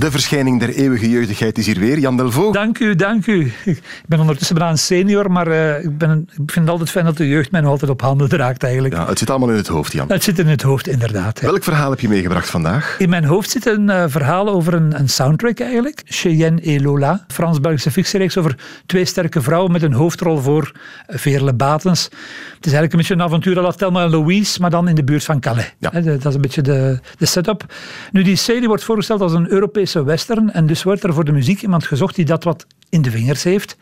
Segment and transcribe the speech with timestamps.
[0.00, 1.98] De verschijning der eeuwige jeugdigheid is hier weer.
[1.98, 2.52] Jan Delvaux.
[2.52, 3.52] Dank u, dank u.
[3.64, 7.04] Ik ben ondertussen bijna een senior, maar uh, ik, ben, ik vind het altijd fijn
[7.04, 8.94] dat de jeugd mij nog altijd op handen draagt eigenlijk.
[8.94, 10.08] Ja, het zit allemaal in het hoofd, Jan.
[10.08, 11.40] Het zit in het hoofd, inderdaad.
[11.40, 12.96] Welk verhaal heb je meegebracht vandaag?
[12.98, 16.02] In mijn hoofd zit een uh, verhaal over een, een, soundtrack eigenlijk.
[16.04, 20.72] Cheyenne et Lola, Frans-Belgische fictiereeks over twee sterke vrouwen met een hoofdrol voor
[21.06, 22.04] Veerle Batens.
[22.04, 24.94] Het is eigenlijk een beetje een avontuur à la Thelma en Louise, maar dan in
[24.94, 25.74] de buurt van Calais.
[25.78, 25.90] Ja.
[25.90, 27.64] Dat is een beetje de, de setup.
[28.12, 31.32] Nu, die serie wordt voorgesteld als een Europese western en dus wordt er voor de
[31.32, 33.76] muziek iemand gezocht die dat wat in de vingers heeft.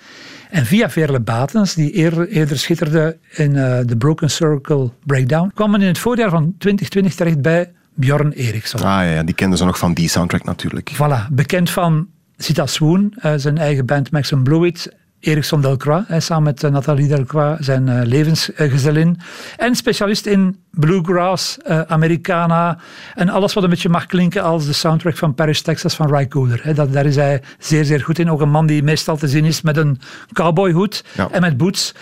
[0.50, 5.70] En via Veerle Batens, die eerder, eerder schitterde in uh, The Broken Circle Breakdown, kwam
[5.70, 8.80] men in het voorjaar van 2020 terecht bij Bjorn Eriksson.
[8.80, 10.92] Ah ja, die kenden ze nog van die soundtrack natuurlijk.
[10.94, 16.42] Voilà, bekend van Sita Swoon, uh, zijn eigen band Maxim Blueit Ericsson Delcroix, hè, samen
[16.42, 19.18] met uh, Nathalie Delcroix, zijn uh, levensgezellin.
[19.56, 22.78] En specialist in bluegrass, uh, Americana
[23.14, 26.26] en alles wat een beetje mag klinken als de soundtrack van Paris, Texas van Ry
[26.26, 26.60] Cooder.
[26.62, 26.74] Hè.
[26.74, 28.30] Dat, daar is hij zeer, zeer goed in.
[28.30, 30.00] Ook een man die meestal te zien is met een
[30.32, 31.28] cowboyhoed ja.
[31.30, 31.94] en met boots.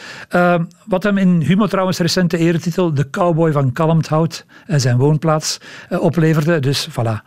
[0.86, 6.60] wat hem in Humo trouwens recente eretitel De Cowboy van Kalmthout, zijn woonplaats, opleverde.
[6.60, 7.22] Dus voilà.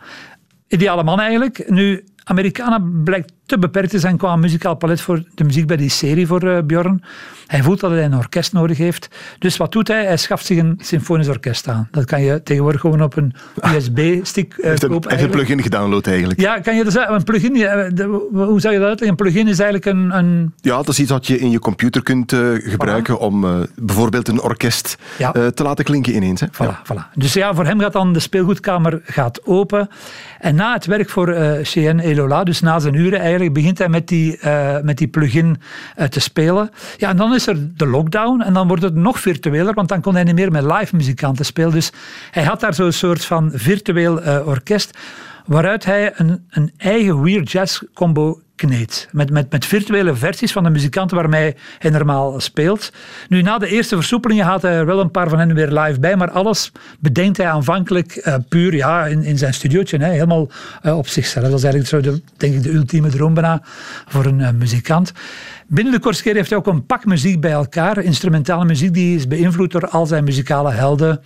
[0.68, 1.70] Ideale man eigenlijk.
[1.70, 5.88] Nu, Americana blijkt te beperkt te zijn qua muzikaal palet voor de muziek bij die
[5.88, 7.02] serie voor uh, Bjorn.
[7.46, 9.08] Hij voelt dat hij een orkest nodig heeft.
[9.38, 10.04] Dus wat doet hij?
[10.04, 11.88] Hij schaft zich een symfonisch orkest aan.
[11.90, 13.34] Dat kan je tegenwoordig gewoon op een
[13.74, 15.10] USB-stick uh, heeft kopen.
[15.10, 16.40] Hij heeft een plugin gedownload eigenlijk.
[16.40, 17.14] Ja, kan je zeggen?
[17.14, 19.08] Een plugin, de, hoe zou je dat uitleggen?
[19.08, 20.52] Een plugin is eigenlijk een, een...
[20.60, 23.20] Ja, dat is iets wat je in je computer kunt uh, gebruiken voilà.
[23.20, 25.32] om uh, bijvoorbeeld een orkest ja.
[25.32, 26.40] te laten klinken ineens.
[26.40, 26.46] Hè?
[26.46, 26.82] Voilà, ja.
[26.84, 27.14] voilà.
[27.14, 29.88] Dus ja, voor hem gaat dan de speelgoedkamer gaat open.
[30.38, 34.08] En na het werk voor Cheyenne Elola, dus na zijn uren eigenlijk, begint hij met
[34.08, 34.38] die,
[34.82, 35.56] met die plugin
[36.08, 36.70] te spelen.
[36.96, 40.00] Ja, en dan is er de lockdown en dan wordt het nog virtueler, want dan
[40.00, 41.72] kon hij niet meer met live muzikanten spelen.
[41.72, 41.92] Dus
[42.30, 44.98] hij had daar zo'n soort van virtueel uh, orkest,
[45.46, 48.40] waaruit hij een, een eigen weird jazz combo
[49.10, 52.92] Met, met, met virtuele versies van de muzikanten waarmee hij normaal speelt.
[53.28, 56.00] Nu, na de eerste versoepelingen had hij er wel een paar van hen weer live
[56.00, 60.48] bij, maar alles bedenkt hij aanvankelijk uh, puur ja, in, in zijn studiootje, hè, helemaal
[60.82, 61.44] uh, op zichzelf.
[61.44, 63.34] Dat is eigenlijk zo de, denk ik de ultieme droom
[64.06, 65.12] voor een uh, muzikant.
[65.72, 67.98] Binnen de Corsica heeft hij ook een pak muziek bij elkaar.
[67.98, 71.20] Instrumentale muziek die is beïnvloed door al zijn muzikale helden.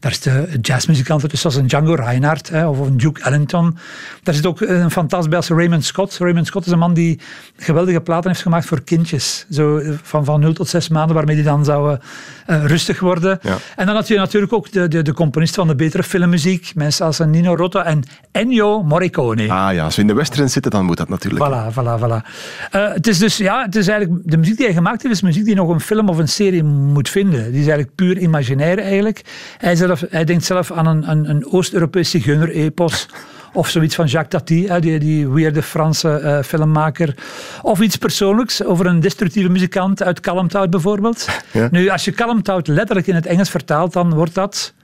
[0.00, 3.78] Daar is de jazzmuzikanten tussen als een Django Reinhardt hè, of een Duke Ellington.
[4.22, 6.16] Daar zit ook een fantastisch bij als Raymond Scott.
[6.18, 7.20] Raymond Scott is een man die
[7.56, 9.46] geweldige platen heeft gemaakt voor kindjes.
[9.50, 12.00] Zo van, van 0 tot 6 maanden, waarmee die dan zouden
[12.46, 13.38] uh, rustig worden.
[13.42, 13.56] Ja.
[13.76, 16.72] En dan had je natuurlijk ook de, de, de componist van de betere filmmuziek.
[16.74, 18.02] Mensen als Nino Rota en
[18.32, 19.52] Ennio Morricone.
[19.52, 21.44] Ah ja, als we in de western zitten, dan moet dat natuurlijk.
[21.44, 22.28] Voilà, voilà, voilà.
[22.74, 25.20] Uh, het is dus, ja, het is eigenlijk, de muziek die hij gemaakt heeft, is
[25.20, 27.40] muziek die nog een film of een serie moet vinden.
[27.40, 29.20] Die is eigenlijk puur imaginair eigenlijk.
[29.58, 33.08] Hij, zelf, hij denkt zelf aan een, een, een Oost-Europees zigeuner-epos.
[33.52, 37.14] Of zoiets van Jacques Tati, die, die weirde Franse uh, filmmaker.
[37.62, 41.26] Of iets persoonlijks over een destructieve muzikant uit Kalmthout bijvoorbeeld.
[41.52, 41.68] Ja.
[41.70, 44.74] Nu, als je Kalmthout letterlijk in het Engels vertaalt, dan wordt dat...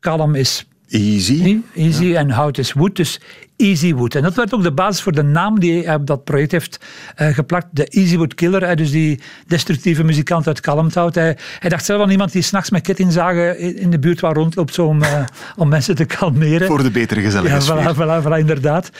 [0.00, 1.60] Kalm is Easy.
[1.74, 3.20] Easy en hout is wood, dus
[3.60, 4.14] Easy Wood.
[4.14, 6.78] En dat werd ook de basis voor de naam die hij op dat project heeft
[7.16, 7.66] uh, geplakt.
[7.70, 11.14] De Easy Wood Killer, hè, dus die destructieve muzikant uit Kalmthout.
[11.14, 14.74] Hij, hij dacht zelf aan iemand die s'nachts met kettingzagen in de buurt waar rondloopt
[14.74, 15.24] zo om, uh,
[15.56, 16.66] om mensen te kalmeren.
[16.66, 17.92] Voor de betere gezellige ja.
[17.92, 18.90] Voilà, voilà, voilà, inderdaad.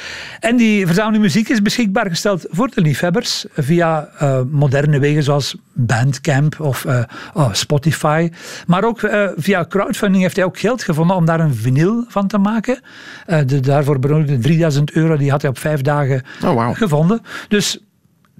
[0.40, 5.56] En die verzameling muziek is beschikbaar gesteld voor de liefhebbers via uh, moderne wegen zoals
[5.72, 6.86] Bandcamp of
[7.34, 8.30] oh, Spotify.
[8.66, 9.00] Maar ook
[9.36, 12.80] via crowdfunding heeft hij ook geld gevonden om daar een vinyl van te maken.
[13.46, 16.76] de daarvoor benodigde 3000 euro, die had hij op vijf dagen oh, wow.
[16.76, 17.20] gevonden.
[17.48, 17.84] Dus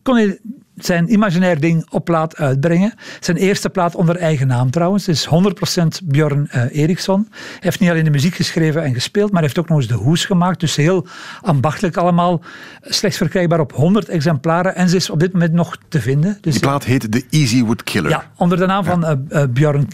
[0.02, 0.38] kon hij
[0.86, 2.94] zijn imaginair ding op plaat uitbrengen.
[3.20, 5.06] Zijn eerste plaat onder eigen naam trouwens.
[5.06, 5.28] Het is
[6.02, 7.26] 100% Björn uh, Eriksson.
[7.30, 9.94] Hij heeft niet alleen de muziek geschreven en gespeeld, maar heeft ook nog eens de
[9.94, 10.60] hoes gemaakt.
[10.60, 11.06] Dus heel
[11.42, 12.42] ambachtelijk allemaal.
[12.82, 14.74] Slechts verkrijgbaar op 100 exemplaren.
[14.74, 16.38] En ze is op dit moment nog te vinden.
[16.40, 18.10] Dus Die plaat heet The Easy Wood Killer.
[18.10, 18.90] Ja, onder de naam ja.
[18.90, 19.88] van uh, uh, Björn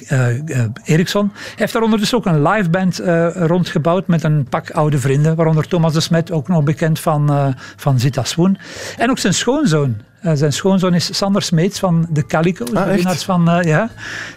[0.85, 1.31] Eriksson.
[1.35, 3.00] Hij heeft daar ondertussen ook een live band
[3.35, 5.37] rondgebouwd met een pak oude vrienden.
[5.37, 8.59] Waaronder Thomas de Smet, ook nog bekend van, van Zita Swoon.
[8.97, 9.97] En ook zijn schoonzoon.
[10.34, 12.73] Zijn schoonzoon is Sander Smeets van de Calico's.
[12.73, 13.88] Ah, de winnaars van, eh, ja,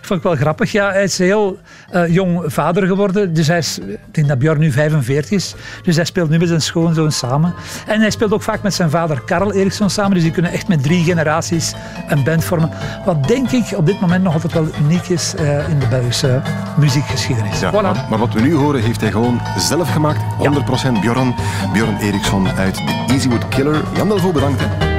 [0.01, 0.71] vond ik wel grappig.
[0.71, 1.59] Ja, hij is heel
[1.89, 3.33] eh, jong vader geworden.
[3.33, 5.56] Dus hij is, ik denk dat Björn nu 45 is.
[5.83, 7.53] Dus hij speelt nu met zijn schoonzoon samen.
[7.88, 10.13] En hij speelt ook vaak met zijn vader Karel Eriksson samen.
[10.13, 11.74] Dus die kunnen echt met drie generaties
[12.07, 12.69] een band vormen.
[13.06, 16.41] Wat denk ik op dit moment nog altijd wel uniek is eh, in de Belgische
[16.77, 17.59] muziekgeschiedenis.
[17.59, 17.81] Ja, voilà.
[17.81, 20.19] maar, maar wat we nu horen heeft hij gewoon zelf gemaakt.
[20.97, 21.36] 100% Bjorn.
[21.74, 23.81] Bjorn Eriksson uit The Easywood Killer.
[23.95, 24.62] Jan Delvaux, bedankt.
[24.62, 24.99] Hè.